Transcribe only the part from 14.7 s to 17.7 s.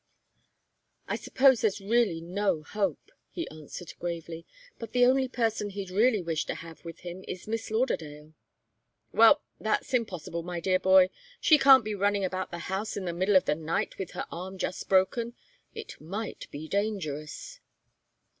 broken. It might be dangerous."